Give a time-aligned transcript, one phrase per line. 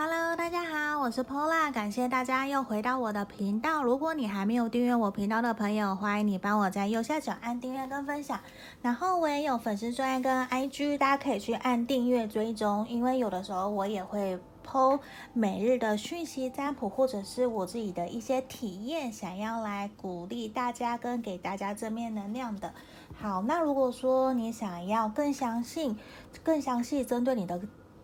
[0.00, 3.82] Hello，大家好，我是 Pola，感谢大家又回到我的频道。
[3.82, 8.38] 如果你还没有订阅我频道的朋友，欢迎你帮我在右下角按订阅跟分享。
[8.80, 15.00] 然后我也有粉丝专页跟 IG，大家可以去按订阅追踪，因为有的时候我也会 po
[15.32, 22.72] 每日的讯息占卜，或者是我自己的一些体验，想要来鼓励大家跟给大家正面能量的。
[23.20, 25.96] 好，那如果说你想要更详细、
[26.44, 27.60] 更详细针对你的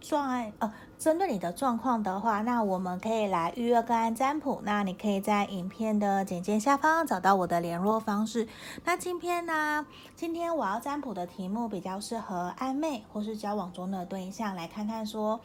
[0.07, 4.61] 状，呃，针对你的状况的话，那我们可以来预约个案占卜。
[4.63, 8.47] 那你可以在影片的简介下方找到我的联络方式。
[8.85, 15.41] 那今天呢，今天我要占卜的题目比较适合暧昧或是交往中的对象，来看看说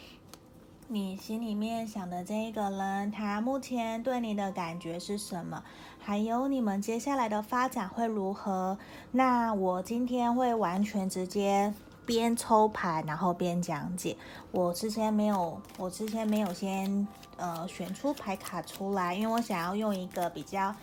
[0.89, 5.63] 你心里面想的这一个人，他目前对你的感觉是什么？
[5.99, 8.77] 还有你们接下来的发展会如何？
[9.11, 11.73] 那我今天会完全直接。
[12.09, 14.17] 边抽牌，然后边讲解。
[14.51, 20.73] 我之前没有，我之前没有先呃选出牌卡出来，因为我想要用一个比较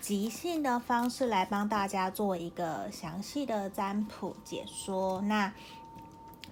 [0.00, 5.20] 即兴的方式来帮大家做一个详细的占卜解说。
[5.22, 5.52] 那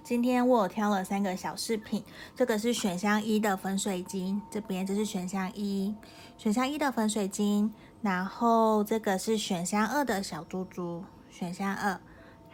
[0.03, 2.03] 今天我有挑了三个小饰品，
[2.35, 5.95] 这个是选项一的粉水晶，这边这是选项一，
[6.37, 11.97] 选项一的粉水晶，然后这个是选项二的小珠珠，选项二。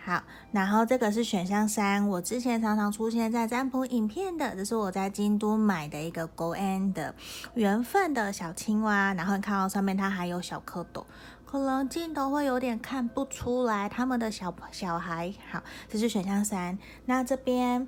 [0.03, 7.13] 好，然后这个是选项三，我之前常常出现在占卜影片的，这是我在京都买的一个 Go-En 的
[7.53, 11.05] 缘分的小青蛙，然后你看到上面它还有小蝌蚪，
[11.45, 15.31] 可能镜头会有点看不出来他们的小小孩。
[15.51, 17.87] 好，这是选项三，那这边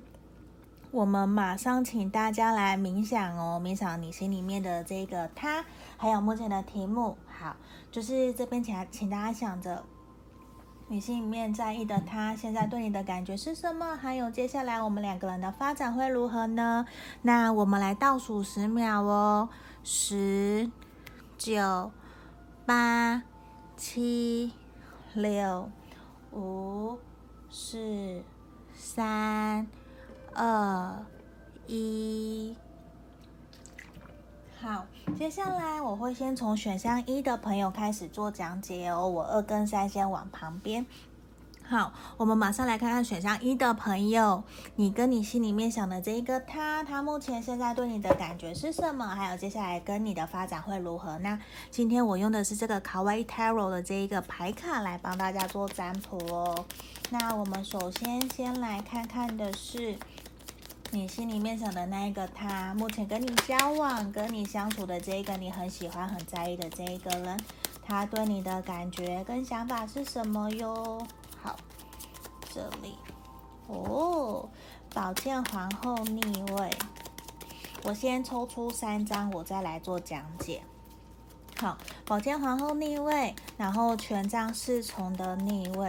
[0.92, 5.64] 我们马上请大家来冥想哦，冥想你心里面的这个他，
[5.96, 7.16] 还有目前的题目。
[7.26, 7.56] 好，
[7.90, 9.84] 就是这边请请大家想着。
[10.88, 13.96] 你心里面在意的他，现在对你的感觉是什么？
[13.96, 16.86] 还有接下来我们两个人的发展会如何呢？
[17.22, 19.48] 那我们来倒数十秒哦，
[19.82, 20.70] 十、
[21.38, 21.90] 九、
[22.66, 23.22] 八、
[23.76, 24.52] 七、
[25.14, 25.70] 六、
[26.32, 26.98] 五、
[27.50, 28.22] 四、
[28.74, 29.66] 三、
[30.34, 31.02] 二、
[31.66, 32.54] 一。
[34.64, 34.86] 好，
[35.18, 39.06] 接下来我会先从选项一的朋友开始做讲解哦。
[39.06, 40.86] 我二跟三先往旁边。
[41.68, 44.42] 好，我们马上来看看选项一的朋友，
[44.76, 49.06] 你跟你心里面想的这一个他，他目前现在对你的感觉是什么？
[49.06, 51.18] 还有接下来跟你的发展会如何？
[51.18, 51.38] 那
[51.70, 56.64] 今天我用的是这个卡哇伊 taro 的这一个牌卡来帮大家做占卜哦。
[57.10, 59.98] 那我们首先先来看看的是。
[60.90, 67.38] 你心里面想的那一个他，目前跟你交往、跟你相处的这一个你很喜欢、很在意的这一个人，
[67.84, 71.04] 他对你的感觉跟想法是什么哟？
[71.42, 71.56] 好，
[72.52, 72.96] 这里
[73.66, 74.48] 哦，
[74.92, 76.70] 宝剑皇后逆位，
[77.82, 80.62] 我先抽出三张，我再来做讲解。
[81.58, 85.88] 好，宝剑皇后逆位，然后权杖侍从的逆位，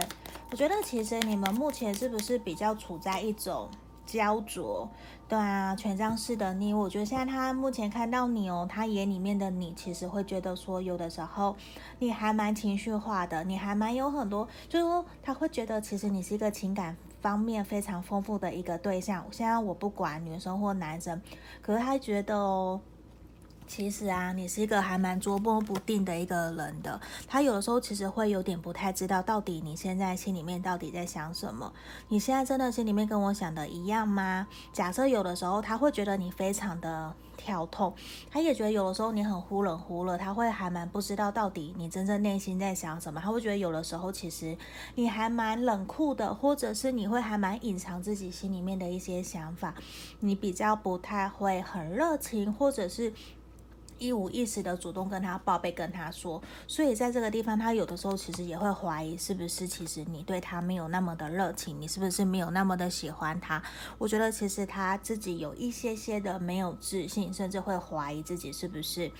[0.50, 3.70] 我觉得其实你们目前是不是比较处在一种？
[4.06, 4.88] 焦灼，
[5.28, 11.56] 对啊，权杖四的你，我觉得现在他目前看到你哦，他眼里面的你，其实会觉得说，有的时候
[11.98, 19.26] 你还蛮情绪化的，你还蛮有很多，就是说他会觉得，其实你是一个情感方面非常丰富的一个对象。
[19.30, 21.20] 现在我不管女生或男生，
[21.60, 22.80] 可是他觉得哦。
[23.66, 27.00] 其实啊，你是一个还蛮捉摸不定的一个人的。
[27.26, 31.72] 他有的时候其实会有点不太知道，到底你现在心里面到底在想什么？
[32.08, 34.46] 你现在真的心里面跟我想的一样吗？
[34.72, 37.94] 假设有的时候他会觉得你非常的跳痛，
[38.30, 43.20] 他也觉得有的时候你很忽冷忽热，他会还蛮不知道到底你真正内心在想什么。
[43.20, 44.56] 他会觉得有的时候其实
[44.94, 49.74] 你还蛮冷酷的，或者是你会还蛮隐藏自己心里面的一些想法，
[50.20, 53.12] 你比较不太会很热情，或者是。
[53.98, 63.62] 一五一十的主动跟他报备，跟他说，所以在这个地方，他有的时候其实也会怀疑，是不是其实你对他没有那么的热情，你是不是没有那么的喜欢他？
[63.98, 69.10] 我觉得其实他自己有一些些的没有自信，甚至会怀疑自己是不是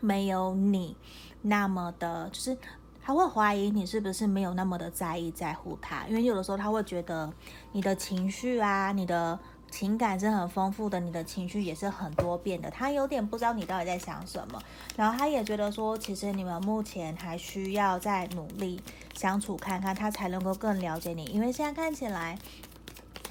[0.00, 0.96] 没有你
[1.42, 2.56] 那么的，就是
[3.02, 7.32] 他会怀疑你是不是没有那么的在意在乎他，因为有的时候他会觉得
[7.72, 9.38] 你的情绪啊，你的。
[9.74, 12.70] 情感是很丰富的，你的情绪也是很多变的。
[12.70, 14.62] 他有点不知道你到底在想什么，
[14.96, 18.80] 然后他也觉得说，其实你们目前还需要再努力
[19.14, 21.24] 相处看看，他才能够更了解你。
[21.24, 22.38] 因为现在看起来，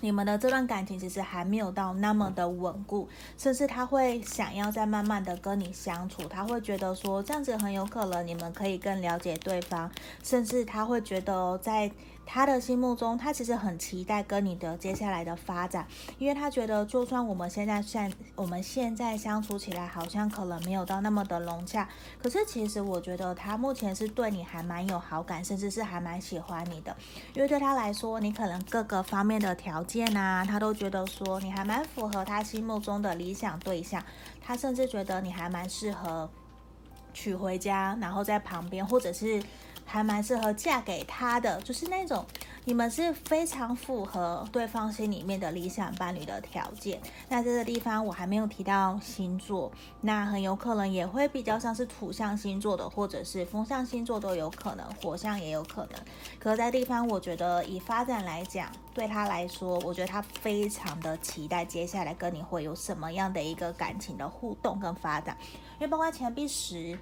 [0.01, 3.07] 你们的这段感情其实还没有到那么的稳固，
[3.38, 9.90] 甚至他会想要再慢慢的跟你相处，他会觉得说这样子很有可能你们可以更了解对方，
[10.22, 11.90] 甚至他会觉得在
[12.25, 15.86] 他的心目中，他其实很期待跟你的接下来的发展，
[16.18, 21.88] 因为他觉得，就算我们现在现我们现在相处起来，好像可能没有到那么的融洽，
[22.22, 26.96] 可是其实我觉得他目前是对你还蛮有好感，甚至是还蛮喜欢你的，
[27.34, 34.04] 因为对他来说，你可能各个方面的条件啊，他都觉得说你还蛮符合他心目中的理想对象，
[34.42, 36.30] 他甚至觉得你还蛮适合
[37.14, 39.44] 娶回家，然后在旁边，或者是。
[39.94, 42.25] 还蛮适合嫁给他的，就是那种
[42.66, 47.00] 你们是非常符合对方心里面的理想伴侣的条件。
[47.30, 56.00] 那这个地方我还没有提到星座，那很有可能也会比较像是土象星座的，或者是风象星座都有可能，火象也有可能。
[56.40, 65.38] 可是在地方，我觉得以发展来讲，对他来说，我觉得他非常的期待接下来跟你会有什么样的一个感情的互动跟发展，
[65.74, 66.98] 因为包括钱币十，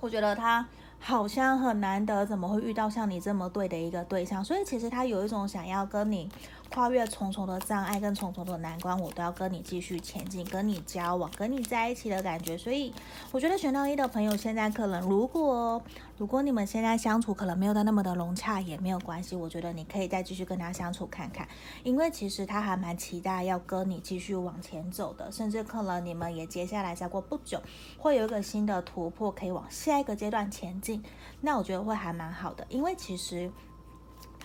[0.00, 0.66] 我觉得他。
[1.08, 4.44] 好像很难得，怎么会遇到像你这么对的一个对象？
[4.44, 6.28] 所以其实他有一种想要跟你
[6.72, 12.56] 跨越重重的障碍跟重重的难关，我都要跟你继续前进，跟你交往，跟你在一起的感觉。
[12.58, 12.92] 所以
[13.32, 15.82] 我觉得选到一的朋友，现在可能如果
[16.18, 19.34] 如果你们现在相处可能没有到那么的融洽，也没有关系。
[19.36, 21.46] 我觉得你可以再继续跟他相处看看，
[21.82, 27.60] 因为其实他还蛮期待要跟你继续往前走的，甚至可能你们也接下来再过不久
[27.98, 31.02] 会有一个新的突破，可以往下一个阶段前进。
[31.40, 33.50] 那我觉得会还蛮好的，因为其实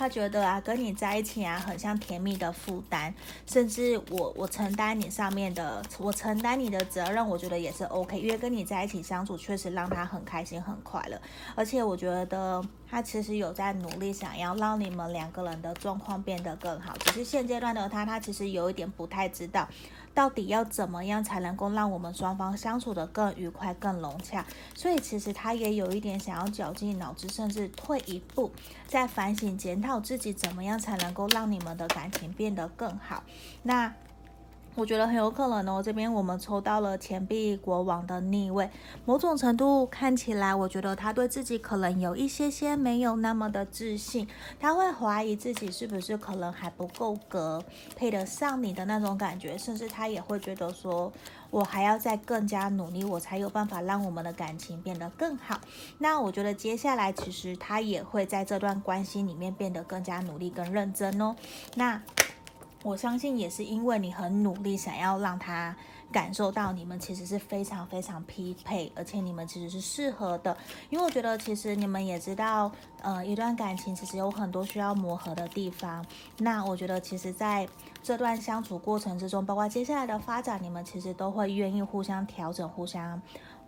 [0.01, 3.13] 他觉得啊，跟你在一起啊，很像甜蜜的负担，
[3.45, 11.21] 甚至我我承担你上面的，我承担你的责任，我觉得也是 OK，因为跟你在一起相处确实让他很开心很快乐，
[11.53, 19.65] 而且我觉得他其实有在努力，想要让你们两个人的状况变得更好，只是现阶段的他，他其实有一点不太知道。
[20.13, 24.45] 到底要怎么样才能够让我们双方相处得更愉快、更融洽？
[24.75, 28.51] 所以其实他也有一点想要绞尽脑汁，甚至退一步，
[28.85, 33.23] 再反省检讨自己怎么样才能够让你们的感情变得更好。
[33.63, 33.93] 那。
[34.73, 38.69] 我觉得很有可能哦，这边我们抽到了钱币国王的逆位，
[39.05, 44.27] 某种程度看起来，我觉得他对自己可能有一些些没有那么的自信，
[44.59, 47.63] 他会怀疑自己是不是可能还不够格
[47.97, 51.11] 配得上你的那种感觉，甚至他也会觉得说，
[51.49, 55.59] 我还要再更加努力，我才有办法让我们的感情变得更好。
[55.97, 61.35] 那我觉得接下来其实他也会在这段关系里面变得更加努力、更认真哦。
[61.75, 62.01] 那。
[62.83, 65.75] 我相信也是因为你很努力，想要让他
[66.11, 70.57] 感受到你们其实是非常非常匹配，而且你们其实是适合的。
[70.89, 72.71] 因为我觉得其实你们也知道，
[73.03, 76.03] 呃，一段感情其实有很多需要磨合的地方。
[76.39, 77.67] 那我觉得其实在
[78.01, 83.21] 这段相处过程之中，包括接下来的发展，你们其实都会愿意互相调整、互相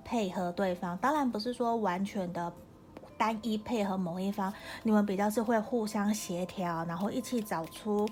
[0.03, 0.97] 配合对方。
[0.97, 2.51] 当然不是说完全的
[3.15, 4.51] 单一配合某一方，
[4.81, 8.09] 你们比较是会互相协调，然后一起找出。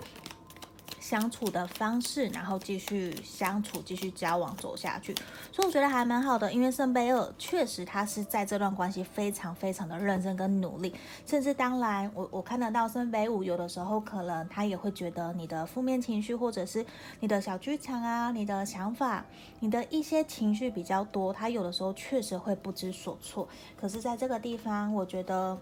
[1.11, 5.13] 相处的方式，然后继续相处，继续交往走下去，
[5.51, 6.53] 所以我觉得还蛮好的。
[6.53, 16.85] 因为圣杯二确实他是在这段关系非常非常的认真跟努力，甚至当然我我看得到圣杯五有的时候可能他也会觉得你的负面情绪或者是
[17.19, 19.25] 你的小剧场啊，你的想法，
[19.59, 23.49] 你的一些情绪比较多，他有的时候确实会不知所措。
[23.75, 25.57] 可是在这个地方，我觉得。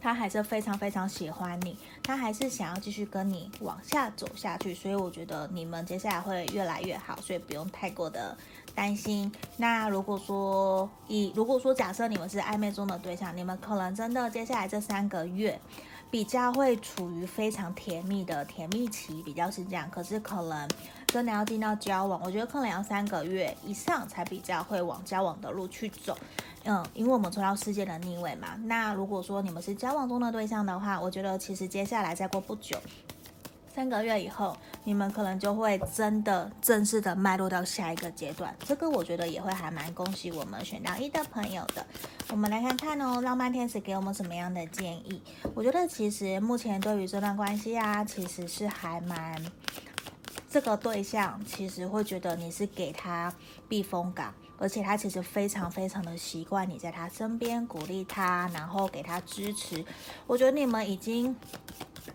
[0.00, 8.36] 他还是非常非常喜欢你，他还是想要继续跟你往下走下去，所以我觉得你们接下来会越来越好，所以不用太过的
[8.74, 9.30] 担心。
[9.56, 15.60] 那如果说以如果说假设你们是暧昧中的对象，你们可能真的接下来这三个月
[16.10, 19.88] 比较会处于非常甜蜜的甜蜜期，比较是这样。
[19.90, 20.68] 可是可能
[21.10, 26.16] 真的要进到交往，我觉得可能要三个月以上才比较会往交往的路去走。
[26.64, 32.76] 嗯，因为我们抽到世界的逆位嘛，那如果说你们是交往中的对象的话，我觉得其实接下来再过不久，
[33.74, 38.54] 三个月以后，你们可能就会真的正式的迈入到下一个阶段。
[38.66, 41.84] 这个我觉得也会还蛮恭喜我们选到一的朋友的。
[42.28, 45.22] 我们来看看哦，浪漫天使给我们什么样的建议？
[45.54, 49.42] 我觉得其实目前对于这段关系啊，其实是还蛮，
[50.50, 53.32] 这个对象其实会觉得你是给他
[53.68, 54.34] 避风港。
[54.58, 59.82] 而且他其实非常非常的习惯你在他身边鼓励他，然后给他支持。
[60.26, 61.34] 我觉得你们已经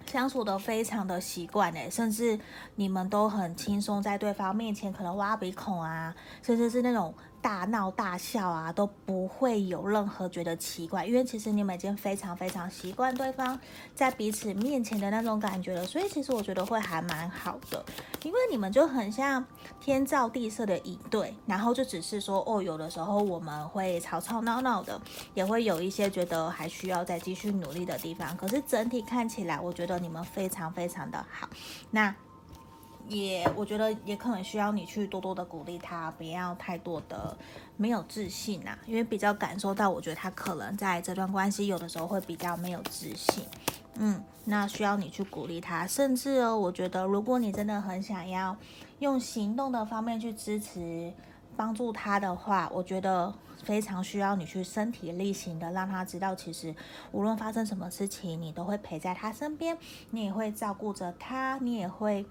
[0.06, 2.40] 相处得非常的习惯诶，甚至
[2.76, 6.14] 你们都很轻松，在对方面前可能挖鼻孔啊，
[6.44, 7.12] 甚至是那种。
[7.46, 13.60] 大闹大笑啊，都不会有任何觉得奇怪，因为其实你们已经非常非常习惯对方
[13.94, 17.86] 在彼此面前的那种感觉了，所以其实我觉得会还蛮好的，
[18.24, 19.46] 因为你们就很像
[19.80, 25.00] 天造地设的一对，然后就只是说哦，有的时候我们会吵吵闹闹的，
[25.36, 31.48] 也会有一些觉得还需要再继续努力的地方，可是整体看起来，我觉得你们非常非常的好，
[31.92, 32.16] 那。
[33.08, 37.38] 也，我觉得也可能需要你去多多的鼓励他，不要太多的
[37.78, 43.46] 没有自信呐、啊，因为比较感受到，我觉得他可能在这段关系有的时候会比较没有自信，
[43.96, 48.58] 嗯，那需要你去鼓励他，甚至哦，我觉得如果你真的很想要
[49.00, 51.14] 用行动的方面去支持
[51.56, 53.32] 帮助他的话，我觉得
[53.64, 56.76] 非常需要你去身体力行的让他知道，其实
[57.12, 59.78] 无论发生什么事情，你都会陪在他身边，
[60.10, 62.26] 你也会照顾着他，你也会。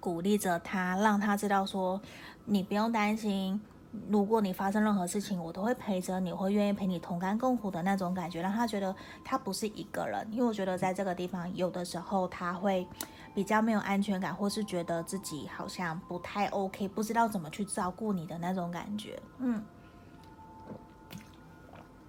[0.00, 2.00] 鼓励着他，让他知道说，
[2.46, 3.60] 你不用担心，
[4.08, 10.26] 如果你发生任何事情，我都会陪着你，会愿意陪你同甘共苦的那种感觉，让他觉得他不是一个人。
[10.32, 12.86] 因为我觉得在这个地方，有的时候他会
[13.34, 19.20] 比较没有安全感，或是觉得自己好像不太 OK，不知道怎么去照顾你的那种感觉。
[19.38, 19.62] 嗯，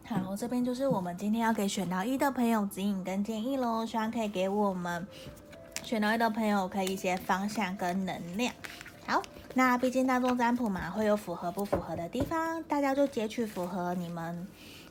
[0.05, 5.05] 好，这边就是我们今天要给选到一的朋友指引跟建议喽，希望可以给我们。
[5.84, 8.54] 选到一的朋友可以一些方向跟能量。
[9.06, 9.22] 好，
[9.56, 14.48] 那毕竟大众占卜嘛，会有符合不符合的地方，大家就截取符合你们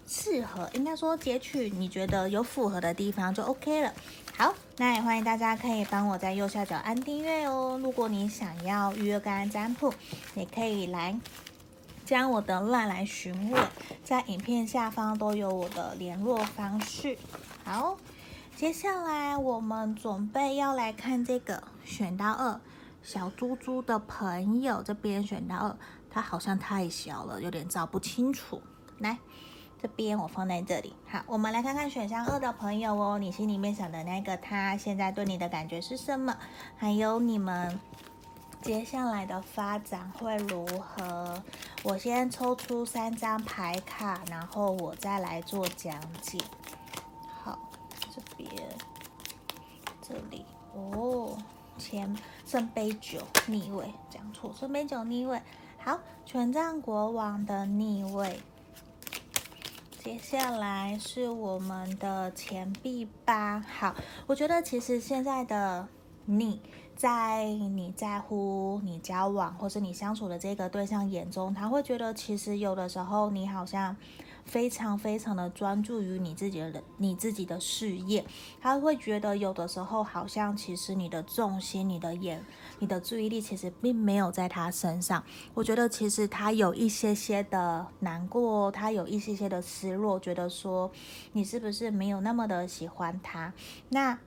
[0.07, 3.93] 适合，应该说截取你觉得有符合的地方就 OK 了。
[4.37, 7.79] 好，那也欢迎大家可以帮我在右下角按订阅哦。
[7.83, 9.95] 如果你想要预约个案占卜，
[10.35, 11.19] 也可以来
[12.05, 13.65] 将我的栏来询问，
[14.05, 17.17] 在影片下方都有我的联络方式。
[17.65, 17.97] 好。
[18.61, 22.61] 接下来我们准备要来看这个选到二
[23.03, 25.77] 小猪猪的朋友，这边选到二，
[26.11, 28.61] 他好像太小了，有点找不清楚。
[28.99, 29.17] 来，
[29.81, 30.95] 这边我放在这里。
[31.09, 36.37] 好，我们来看看选项二的朋友哦，你心里面想的那个他，现在对你的感觉是什么？
[36.77, 37.81] 还有你们
[38.61, 41.43] 接下来的发展会如何？
[41.83, 46.39] 我先抽出三张牌卡，然后我再来做讲解。
[48.41, 48.49] 别，
[50.01, 50.45] 这里
[50.75, 51.37] 哦，
[51.77, 52.17] 前
[52.47, 55.41] 圣杯九逆位，讲错，圣杯九逆位。
[55.79, 58.41] 好，权杖国王的逆位。
[60.03, 63.61] 接下来是我们的钱币八。
[63.61, 63.95] 好，
[64.27, 65.87] 我觉得其实现在的
[66.25, 66.63] 你，
[66.97, 73.95] 在你在乎你交往或是你相处的这个对象眼中，他会觉得其实有的时候你好像。
[74.51, 78.25] 非常非常的专注于你自己的你自己的事业，
[78.61, 82.45] 他会觉得有的时候好像其实你的重心、你的眼、
[82.81, 85.23] 你的注意力其实并没有在他身上。
[85.55, 90.91] 我觉得其实他有一些些的难过，他有一些些的失落，觉得说
[91.33, 93.53] 你是不是没有那么的喜欢他？
[93.91, 94.19] 那。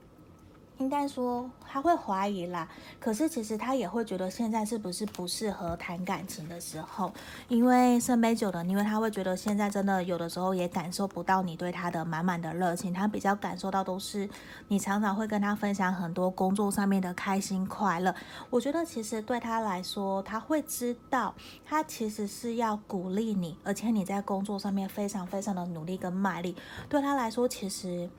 [0.80, 2.68] 应该说他会怀疑啦，
[3.00, 7.14] 可是其实他也会觉得现在是不是不适合谈感情的时候，
[7.48, 14.28] 因为圣杯九的，因为他会觉得现在真的有的时候也感受不到你对他的满满的热情，他比较感受到都是
[14.68, 18.14] 你常常会跟他分享很多工作上面的开心快乐。
[18.50, 26.56] 我觉得其实对他来说，他会知道他其实是要鼓励你，而且你在工作上面非常非常的努力跟卖力，
[26.90, 28.10] 对他来说其实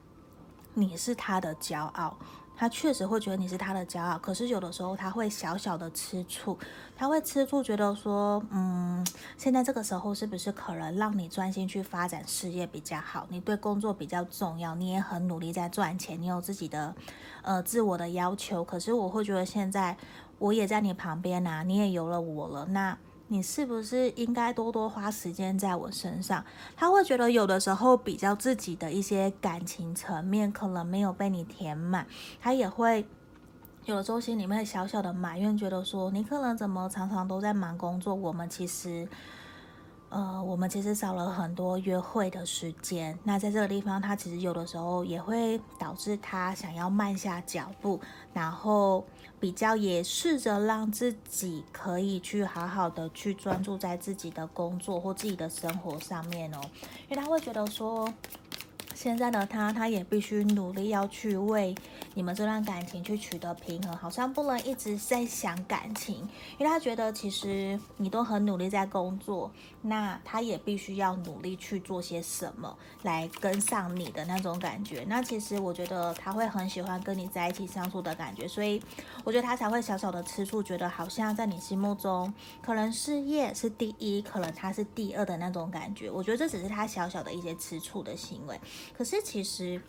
[0.75, 2.17] 你是他的骄傲。
[2.57, 6.57] 他确实会觉得你是他的骄傲，可是有的时候他会小小的吃醋，
[6.97, 9.07] 他会吃醋，觉得说，嗯，
[9.37, 13.27] 现在这个时候是不是可能让你专心去发展事业比较好？
[13.29, 16.95] 你对工作比较重要，你也很努力在赚钱，你有自己的，
[17.43, 18.63] 呃，自我的要求。
[18.63, 19.97] 可是我会觉得现在
[20.39, 22.97] 我也在你旁边啊，你也有了我了，那。
[23.29, 26.45] 你是不是应该多多花时间在我身上？
[26.77, 32.07] 他会觉得有的时候比较自己的一些感情层面可能没有被你填满，
[32.41, 33.07] 他也会
[33.85, 39.09] 有的时候心里面小小的埋怨，觉得说你可能怎么常常都在忙工作，我们其实。
[40.15, 43.19] 呃，我们其实少了很多约会的时间。
[43.25, 48.01] 那在这个地方，他其实有的时候也会导致他想要慢下脚步，
[48.33, 49.05] 然后
[49.41, 56.61] 比较也试着让自己可以去好好的去专注在自己的工作或自己的生活上面哦。
[57.09, 58.09] 因为他会觉得说，
[58.95, 61.75] 现在的他，他也必须努力要去为
[62.15, 66.19] 你们这段感情去取得平衡，好像不能一直在想感情，
[66.57, 69.51] 因为他觉得其实你都很努力在工作，
[69.87, 75.05] 那他也必须要努力去做些什么来跟上你的那种感觉。
[75.07, 78.83] 那其实我觉得他会很喜欢跟你在一起相处的感觉，所以
[79.25, 86.11] 我觉得他才会小小的吃醋，觉得好像在你心目中可能事业是第一，可能他是第二的那种感觉。
[86.11, 88.59] 我觉得这只是他小小的一些吃醋的行为，
[88.97, 89.81] 可是其实。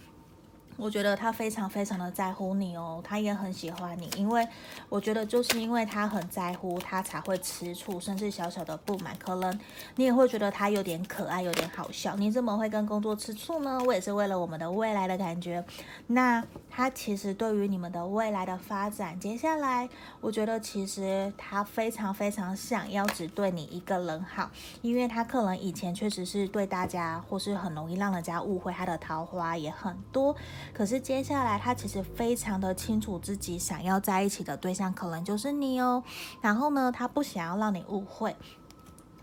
[0.77, 4.46] 我觉得他非常非常的在乎你哦，他也很喜欢你，因为
[4.89, 9.15] 我觉得就是因为他很在乎，他才会吃醋，甚至小小的不满。
[9.17, 9.60] 可能
[9.96, 12.15] 你也会觉得他有点可爱，有点好笑。
[12.17, 13.82] 你怎么会跟工作吃醋呢？
[13.86, 15.63] 我也是为了我们的未来的感觉。
[16.08, 19.88] 那他其实对于你们的未来的发展，接下来
[20.20, 24.51] 我觉得其实他非常非常想要只对你一个人好，
[24.82, 30.36] 因为他可能以前确实是对大家或是很容易让人家误会，他的桃花也很多。
[30.74, 36.03] 可是接下来，他其实非常的清楚自己想要在一起的对象可能就是你哦。
[36.41, 38.36] 然后呢，他不想要让你误会，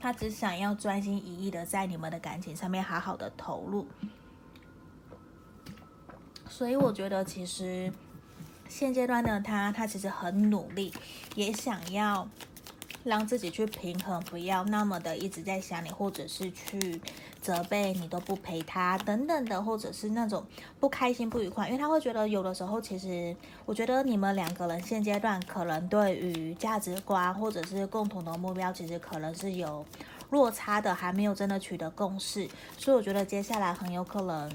[0.00, 3.86] 他只想要专心一意的在你们的感情上面好好的投入。
[6.48, 7.92] 所以我觉得，其实
[8.68, 10.92] 现阶段的他，他其实很努力，
[11.34, 12.28] 也想要
[13.04, 17.00] 让自己去平衡，不要那么的一直在想你，或者是去。
[17.42, 20.46] 责备你都不陪他等等的，或者是那种
[20.78, 23.34] 不开心不愉快，因为他会觉得有的时候，其实
[23.66, 29.84] 我觉得你们两个人现阶段可能对于价值观或者是共同的目标，其实可能是有
[30.30, 34.48] 落差的，还没有真的取得共识，所以我觉得接下来很有可能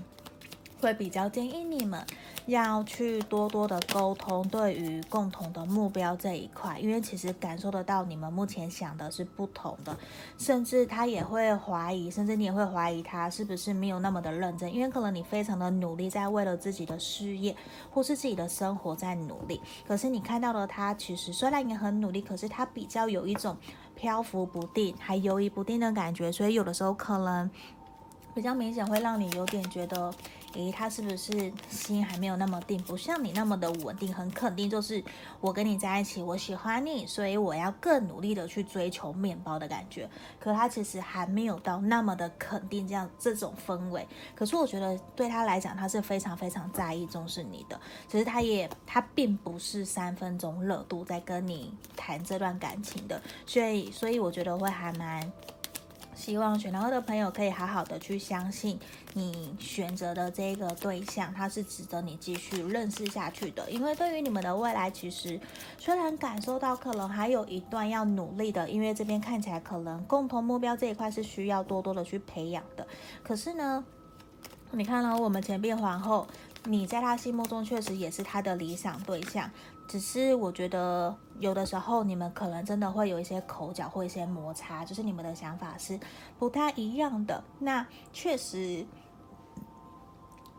[0.79, 2.05] 会比较建议你们。
[2.45, 9.97] 要去多多的沟通，对于共同的目标这一块，因为其实感受得到你们目前想的是不同的，
[10.37, 17.53] 甚至他也会怀疑，甚至你也会怀疑他是不是没有那么的认真，因为可能你非常的努力，在为了自己的事业
[17.91, 23.57] 或是自己的生活在努力，可是你看到了他其实虽然也很努力，可是他比较有一种
[23.93, 27.51] 漂浮不定，还犹豫不定的感觉，所以有的时候可能
[28.33, 30.13] 比较明显会让你有点觉得。
[30.53, 32.81] 诶，他是不是心还没有那么定？
[32.83, 35.03] 不像你那么的稳定，很肯定就是
[35.39, 40.09] 我跟你在一起，我喜欢你，所以我要更努力的去追求面包的感觉。
[40.39, 44.07] 可他其实还没有到那么的肯定这样这种氛围。
[44.33, 47.79] 可是我觉得对他来讲，他是非常非常在意重视你的。
[48.07, 55.31] 其实他也他并不是三分钟热度在跟你谈这段感情的，所以所以我觉得会还蛮。
[56.17, 58.79] 希望选到二的朋友可以好好的去相信
[59.13, 63.69] 你选择的这个对象，他是值得你继续认识下去的。
[63.69, 65.39] 因为对于你们的未来，其实
[65.77, 72.87] 虽然感受到可能还有一段要努力的，因为这边看起来可能共同目标这一块是需要多多的去培养的。
[73.23, 73.85] 可是呢，
[74.71, 76.27] 你看到我们钱币皇后，
[76.63, 79.49] 你在他心目中确实也是他的理想对象。
[79.87, 85.97] 只是我觉得有的时候你们可能真的会有一些口角或一些摩擦，就是你们的想法是
[86.37, 87.41] 不太一样的。
[87.59, 88.85] 那确实，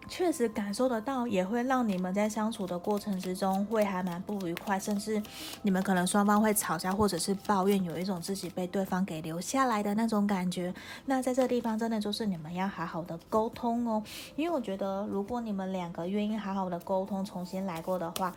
[0.09, 5.23] 确实感受得到，也会让你们在相处的过程之中会还蛮不愉快，甚至
[5.61, 10.73] 你们可能双方会吵架，或者是抱怨，有一种自己被对方给留下来的那种感觉。
[11.05, 14.03] 那在这地方，真的就是你们要好好的沟通哦，
[14.37, 18.35] 因为我觉得如果你们两个愿意好好的沟通，重新来过的话。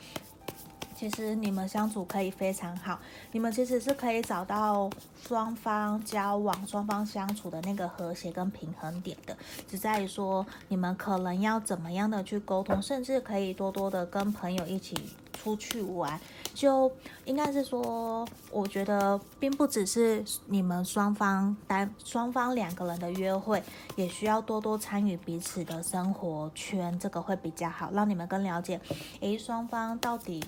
[1.01, 2.99] 其实你们相处可以非常好，
[3.31, 4.87] 你们其实是可以找到
[5.27, 9.35] 双方交往、双方相处的那个和谐跟平衡点的，
[9.67, 14.95] 只在于说你们可能要怎么样的去沟通，甚至可以多多的跟朋友一起
[15.33, 16.21] 出去玩，
[16.53, 16.91] 就
[17.25, 23.63] 应该是说，我觉得并不只是你们双方单双方两个人的约会，
[23.95, 28.79] 也需要多多参与彼此的生活圈，这个会比较好，让你们更了解，
[29.21, 30.43] 诶，双方到底。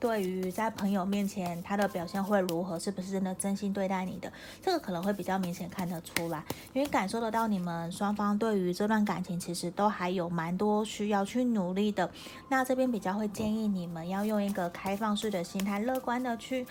[0.00, 4.32] 对于在朋友面前他的表现会如何，是不是真的真心对待你的，
[4.62, 12.08] 这个可能会比较明显看得出来，因为感受得到你们双方对于这段感情其实都还有蛮多需要去努力的。
[12.48, 16.66] 那这边比较会建议你们要用一个开放式的心态，乐观的去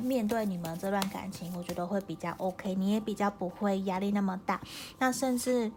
[0.00, 4.58] 面对你们这段感情，我觉得会比较 OK，你也比较不会压力那么大。
[4.98, 5.70] 那甚至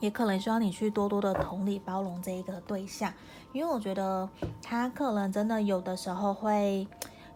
[0.00, 3.12] 也可能需要你去多多的同理包容这一个对象。
[3.52, 4.28] 因为我觉得
[4.62, 6.86] 他可能真的有的时候会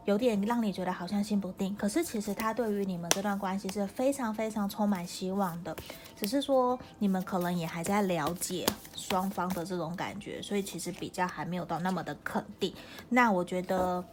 [0.05, 5.75] 有点让你觉得好像心不定，可是其实他对于你们这段关系是非常非常充满希望的，
[6.16, 12.75] 只是说你们可能也还在了解双方的这种感觉，所以其实比较还没有到那么的肯定。
[13.09, 14.05] 那我觉得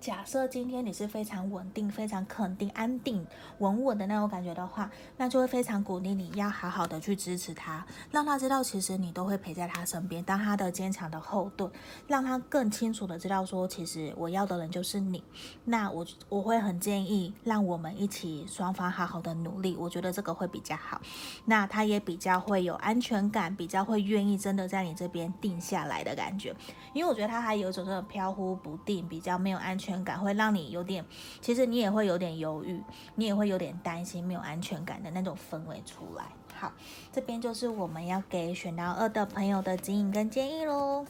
[0.00, 3.26] 假设今天你是非常稳定、非常肯定、安定、
[3.58, 11.70] 稳稳的那种感觉的话，那就会非常鼓励你要好好的去支持他，让他知道其实你都会陪在他身边，当他的坚强的后盾，
[12.06, 15.22] 让他更清楚的知道说，其实我要的人就是你。
[15.64, 21.00] 那我我会很建议让我们一起双方好好的努力，我觉得这个会比较好。
[21.46, 26.54] 那他也比较会有安全感，比较会愿意真的在你这边定下来的感觉，
[26.92, 31.04] 因为我觉得他还有种这种飘忽不定，比较没有安全安全感会让你有点，
[31.40, 32.82] 其实你也会有点犹豫，
[33.14, 36.24] 你也会有点担心，没有安全感的那种氛围出来。
[36.56, 36.72] 好，
[37.12, 41.06] 这边就是我们要给选到二的朋友的指引跟建议喽。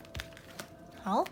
[1.03, 1.25] 好，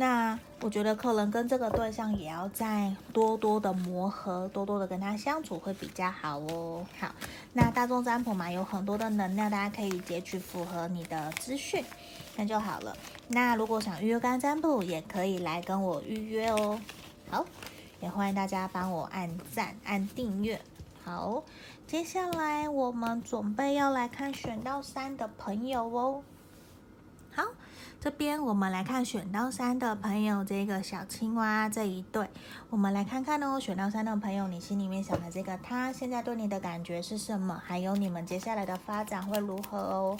[0.00, 6.86] 那我觉得可能跟这个对象也要再多多的磨合，多多的跟他相处会比较好哦。
[6.98, 7.14] 好，
[7.52, 11.84] 那大众占卜嘛，有很多的能量，大家可以截取符合你的资讯，
[12.34, 12.96] 那就好了。
[13.28, 16.80] 那如果想预约个案占卜，也可以来跟我预约哦。
[17.30, 17.44] 好，
[18.00, 20.58] 也欢迎大家帮我按赞、按订阅。
[21.04, 21.44] 好，
[21.86, 26.22] 接下来我们准备要来看选到三的朋友哦。
[27.32, 27.44] 好，
[28.00, 32.30] 这边我们来看选到三的朋友，这个小青蛙这一对，
[32.70, 33.60] 我们来看看哦。
[33.60, 37.60] 选到三的朋友，你心里面想的这个他现在对你的感觉是什么？
[37.62, 40.16] 还有你们接下来的发展会如何哦？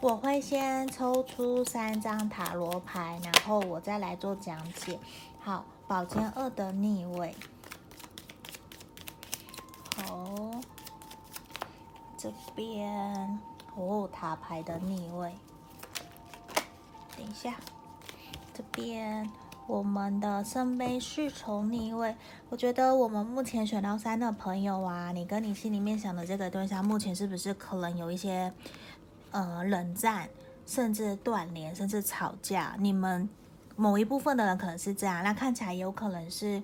[0.00, 5.00] 我会先抽出三张塔罗牌，然后我再来做讲解。
[5.40, 7.34] 好，宝剑二的逆位，
[9.96, 10.52] 好，
[12.16, 13.40] 这边
[13.74, 15.34] 哦，塔牌的逆位。
[17.16, 17.54] 等一下，
[18.52, 19.30] 这边
[19.66, 22.14] 我们的圣杯侍从逆位，
[22.48, 28.52] 我觉得我们目前选到三的朋友啊，你跟你心里面想的这个对象，目前是不是可能有一些
[29.30, 30.28] 呃冷战，
[30.66, 32.76] 甚至断联，甚至吵架？
[32.78, 33.28] 你们
[33.76, 36.62] 某一部分的人可能是这样，那看起来有可能是。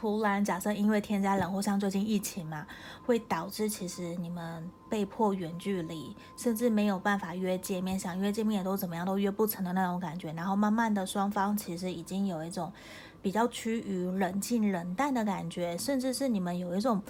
[0.00, 2.64] 突然，假设因为天灾人祸，像最近疫情嘛，
[3.04, 10.32] 会导致其实你们被迫远距离，甚至没有办法约见面，想约见面也都怎么样都约不成的那种感觉。
[10.34, 12.72] 然后慢慢的，双方其实已经有一种
[13.20, 17.02] 比较趋于冷静冷淡的感觉，甚至是你们有一种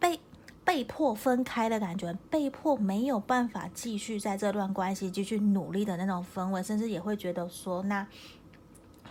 [0.00, 0.18] 被
[0.64, 8.06] 被迫分开的感觉，被迫没有办法继续在这段关系继续努力的那种氛围，甚至也会觉得说那。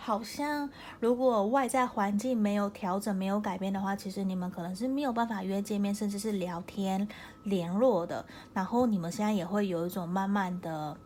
[0.04, 7.06] 好像如果外在环境没有调整、没有改变的话，其实你们可能是没有办法约见面，甚至是聊天
[7.44, 8.24] 联络的。
[8.52, 10.96] 然后你们现在也会有一种慢慢的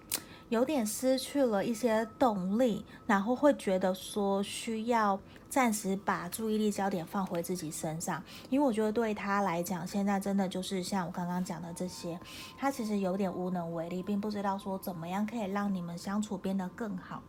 [0.49, 8.23] 有点失去了一些动力，然后会觉得说需要暂时把注意力焦点放回自己身上。
[8.49, 12.19] 因为我觉得对他来讲，现在真的就是像我刚刚讲的这些，
[12.57, 17.23] 他其实有点无能为力，并不知道说怎么样可以让你们相处变得更好。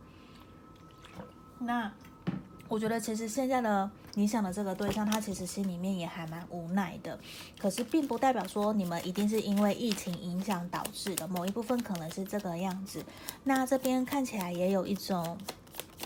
[1.60, 1.90] 那
[2.68, 7.18] 我觉得，其实现在的你想的这个对象，他其实心里面也还蛮无奈的。
[7.58, 13.04] 可是，并不代表说你们一定是因为疫情影响导致的，某一部分可能是这个样子。
[13.44, 15.38] 那这边看起来也有一种，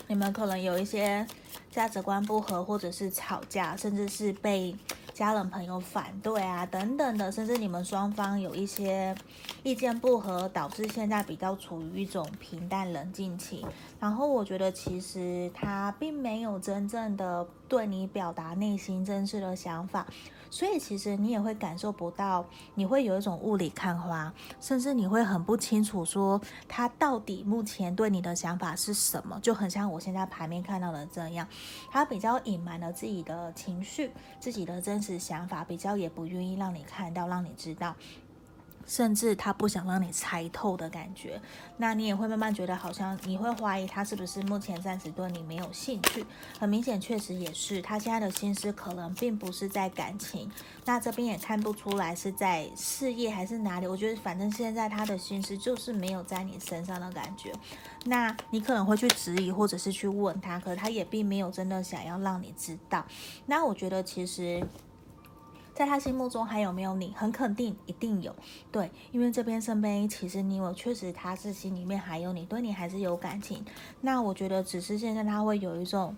[0.07, 1.27] 你们可能有一些
[1.69, 4.75] 价值观不合，或者是吵架，甚至是被。
[5.13, 9.15] 家人朋友反对啊，等等的，甚至你们双方有一些
[9.61, 13.63] 意见不合，导致现在比较处于一种平淡冷静期。
[13.99, 20.07] 然后我觉得其实他并没有真正的对你表达内心真实的想法。
[20.53, 31.47] 所以其实你也会感受不到，你会有一种雾里看花，甚至你会很不清楚说他到底目前对你的想法是什么，就很像我现在牌面看到的这样，
[31.89, 37.95] 他比较隐瞒了自己的情绪、自己的真实想法，比较也不愿意让你看到、让你知道。
[38.85, 41.41] 甚至他不想让你猜透的感觉，
[41.77, 46.25] 那你也会慢慢觉得好像你会怀疑他是不是目前暂时对你没有兴趣。
[46.59, 50.51] 很明显，确实也是，他现在的心思可能并不是在感情，
[50.85, 53.87] 那这边也看不出来是在事业还是哪里。
[53.87, 57.53] 我觉得反正现在他的心思就是没有在你身上的感觉。
[58.05, 63.05] 那你可能会去质疑或者是去问他，可是他也并没有真的想要让你知道。
[63.45, 64.61] 那我觉得其实。
[65.73, 67.13] 在他心目中还有没有你？
[67.15, 68.35] 很肯定，一定有。
[68.71, 73.65] 对，因为这边圣杯，其实你我确实他是心里面还有你，对你还是有感情。
[74.01, 76.15] 那我觉得只是现在他会有一种，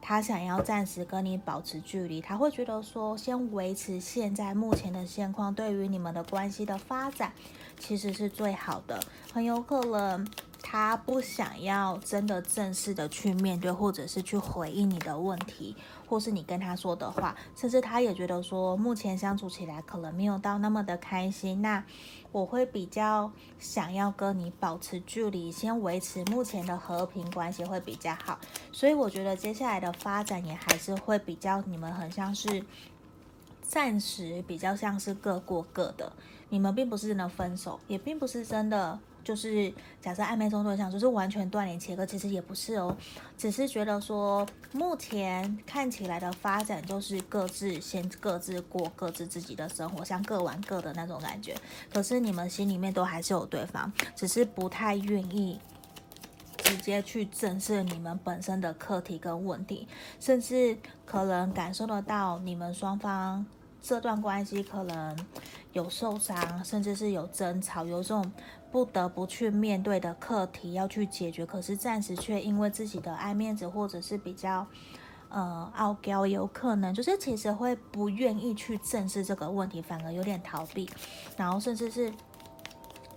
[0.00, 7.32] 他想要暂时跟你保持距离，他会觉得说先维持现在目前的现况，对于你们的关系的发展
[7.78, 8.98] 其实是最好的。
[9.32, 10.26] 很有可能
[10.62, 15.76] 他不想要真的正式的去面对，或者是去回应你的问题。
[16.06, 21.84] 或是你跟他说的话，甚至他也觉得说目前相处起来可能没有到那么的开心，那
[22.32, 28.38] 我会比较想要跟你保持距离，先维持目前的和平关系会比较好。
[28.72, 32.64] 所以我觉得接下来的发展也还是会比较，你们很像是
[33.62, 36.12] 暂时比较像是各过各的，
[36.48, 38.98] 你们并不是真的分手，也并不是真的。
[39.24, 42.96] 就是假设暧昧中对象就是完全断联切割，其实也不是哦，
[43.36, 51.56] 只是觉得说目前看起来的发展就是各自先各自过各自自己的生活，像各玩各的那种感觉。
[51.92, 55.58] 可是你们心里面都还是有对方，只是不太愿意
[56.58, 59.88] 直接去正视你们本身的课题跟问题，
[60.20, 63.44] 甚至可能感受得到你们双方
[63.82, 65.16] 这段关系可能
[65.74, 68.32] 有受伤，甚至是有争吵，有这种。
[68.72, 74.66] 不得不去面对的课题要去解决，可是暂时却因为自己的爱面子或者是比较
[75.28, 80.90] 呃傲娇，有可能就是其实会不愿意去正视这个问题，反而有点逃避，
[81.36, 82.12] 然后甚至是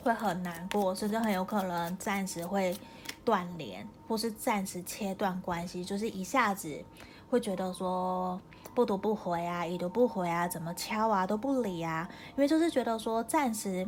[0.04, 2.78] 会很难过，甚至很有可能暂时会
[3.26, 6.86] 断联，或是暂时切断关系，就是一下子
[7.30, 8.40] 会觉得说
[8.74, 13.88] 不读不回啊，已读不回啊，怎么敲啊都不理啊，因为就是觉得说暂时。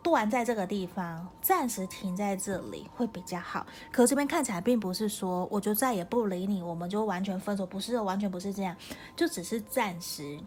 [0.00, 3.66] 断在这个地方，暂时停在这里会比较好。
[3.90, 8.74] 可这边看起来并不是说我就再也不理你，我们就完全分手，不是，完全不是这样，
[9.16, 10.38] 就只是暂时，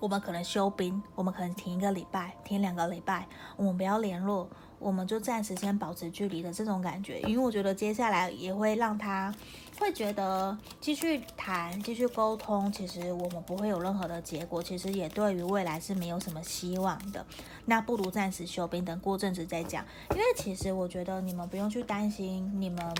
[0.00, 4.46] 我们可能休兵，我们可能停一个礼拜，停两个礼拜，我们不要联络。
[4.78, 9.34] 我们就暂时先保持距离的这种感觉，因为我觉得接下来也会让他
[9.80, 17.24] 会觉得继续谈、继续沟通，其实我们不会有任何的结果，其实也对于未来是没有什么希望的。
[17.64, 19.84] 那不如暂时休兵，等过阵子再讲。
[20.10, 22.94] 因为其实我觉得你们不用去担心你们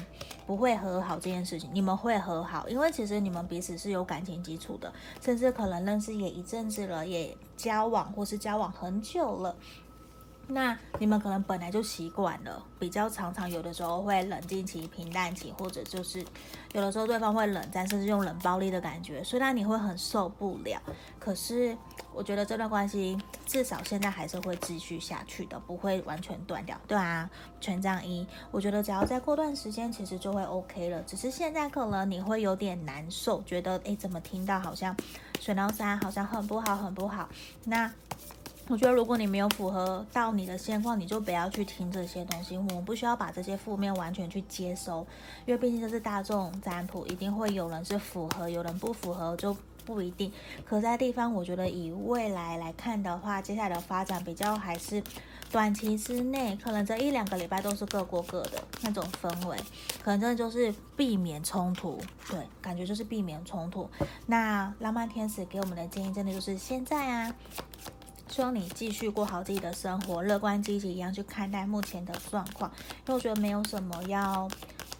[0.47, 9.55] 不会和好这件事情，你们会和好，因为其实你们彼此是有感情基础的，甚至可能认识也一阵子了，也交往或是交往很久了。
[10.49, 16.25] 那你们可能本来就习惯了，比较常常有的时候会冷静期、平淡期，或者就是
[16.73, 20.81] 有的时候对方会冷战，甚至用冷暴力的感觉，虽然你会很受不了，
[21.19, 21.77] 可是
[22.15, 26.81] 我觉得这段关系至少现在还是会继续下去的，不会完全断掉。
[26.87, 27.29] 对啊，
[27.61, 31.03] 权杖一，我觉得只要再过段时间，其实就会 OK 了。
[31.03, 34.97] 只是现在可能你会有点难受，觉得诶，怎么听到好像
[35.41, 37.29] 选到三，好像很不好，很不好。
[37.65, 37.91] 那。
[38.69, 42.59] 我觉得，如果你没有符合到你的现况，你就不要去听这些东西。
[42.59, 45.07] 我们不需要把这些负面完全去接收，
[45.45, 50.33] 因为毕竟这是大众占卜，一定会有人是符合，有人不符合就不一定。
[50.65, 55.01] 可在地方，我觉得以未来来看的话，接下来的发展比较还是
[55.53, 59.57] 短期之内，可能这一两个礼拜都是各过各的那种氛围，
[60.03, 62.01] 可能真的就是避免冲突。
[62.29, 63.89] 对，感觉就是避免冲突。
[64.27, 67.33] 那浪漫天使给我们的建议，真的就是现在啊。
[68.29, 72.71] 希望你继续过好自己的生活，乐观积极一样去看待目前的状况。
[72.79, 74.49] 因为我觉得没有什么要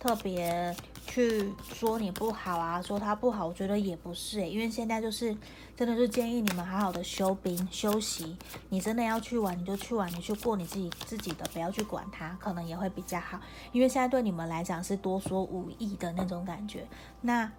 [0.01, 0.75] 特别
[1.07, 5.37] 去说你不好啊，说他不好，我觉得也不是诶、因为现在就是
[5.77, 8.37] 真的是建议你们好好的休兵休息。
[8.71, 13.39] 你真的要去玩，你就去玩，你去过你自己自己的，不要去管他，可能也会比较好。
[13.73, 16.87] 因为现在对你们来讲是多说无益的那种感觉。
[17.21, 17.51] 那。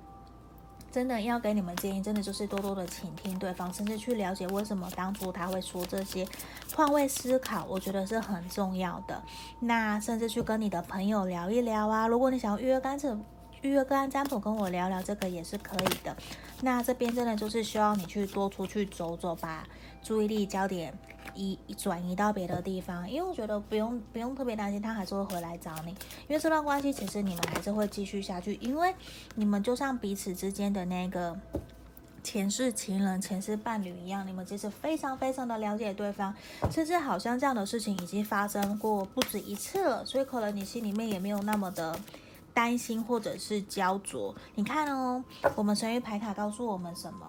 [0.97, 6.27] 真的要给你们建议，真的就是多多的倾听对方，甚至去了解为什么当初他会说这些，
[6.75, 9.21] 换位思考，我觉得是很重要的。
[9.59, 13.23] 那甚至去跟你的朋友聊一聊啊，如果你想要预约干净。
[13.61, 16.15] 预约个案占卜跟我聊聊这个也是可以的。
[16.61, 19.67] 那这边真的就是需要你去多出去走走，把
[20.03, 20.93] 注意力焦点
[21.35, 23.09] 移转移到别的地方。
[23.09, 25.91] 因为我觉得不用不用特别担心，他还是会回来找你。
[26.27, 28.93] 因为这段关系其实你们还是会继续下去，因为
[29.35, 31.37] 你们就像彼此之间的那个
[32.23, 36.33] 前世情人、前世伴侣一样，你们其实非常非常的了解对方，
[36.71, 41.99] 甚至好像这样的事情已经发生过不止一次了，所以可能你心里面也没有那么的。
[42.53, 45.23] 担心或者是焦灼，你看哦，
[45.55, 47.27] 我们神諭牌卡告诉我们什么？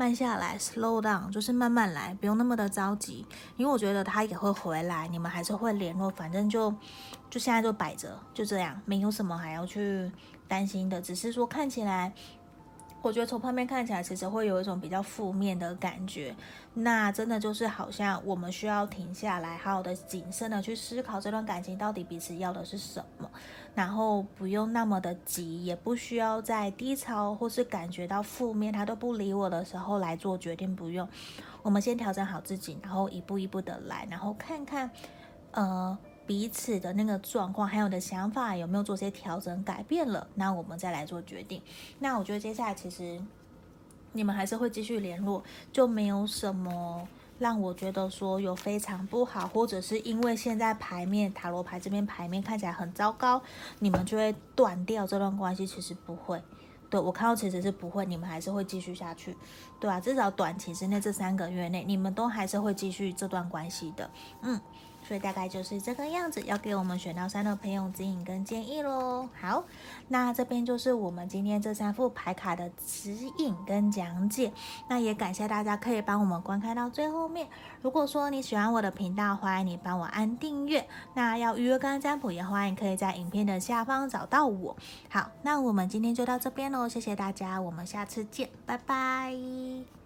[0.00, 3.26] 慢下来，slow down，就是慢慢来，不用那么的着急。
[3.58, 6.74] 因为我觉得他也会回来，你们还是会联络，反正就
[7.28, 10.10] 就现在就摆着，就这样，没有什么还要去
[10.48, 12.14] 担心的，只是说看起来。
[13.02, 16.34] 我觉得从旁边看起来，其实会有一种比较负面的感觉。
[16.74, 23.28] 那真的就是好像我们需要停下来，好好的谨慎的去思考这段感情到底彼此要的是什么，
[23.74, 30.76] 然后不用那么的急，也不需要在低潮或是感觉到负面，他都不理我的时候来做决定。
[30.76, 31.08] 不用，
[31.62, 34.90] 我们先调整好自己，然后一步一步的来，然后看看，
[35.52, 35.98] 呃。
[36.30, 41.60] 彼此的那个状况，还有的想法有没有做些调整改变了，那我们再来做决定。
[41.98, 43.20] 那我觉得接下来其实
[44.12, 47.08] 你们还是会继续联络，就没有什么
[47.40, 53.42] 让我觉得说有非常不好，或者是因为现在牌面塔罗牌这边牌面看起来很糟糕，
[53.80, 56.40] 你们就会断掉这段关系，其实不会。
[56.88, 59.36] 对，我看到其实是不会，你们还是会继续下去，
[59.80, 64.08] 对啊，至少短期之内这三个月内，你们都还是会继续这段关系的，
[64.42, 64.60] 嗯。
[65.10, 69.28] 所以大概就是这个样子，要给我们选到三的朋友指引跟建议喽。
[69.40, 69.64] 好，
[70.06, 74.52] 那这边就是我们今天这三副牌卡的指引跟讲解。
[74.88, 77.48] 那也感谢大家可以帮我们观看到最后面。
[77.82, 80.86] 如果说你喜欢我的频道，欢迎你帮我按订阅。
[81.14, 84.76] 那要预约跟占卜，也欢迎可以在影片的下方找到我。
[85.08, 89.99] 好，那我们今天就到这边喽，谢谢大家，我们下次见，拜拜。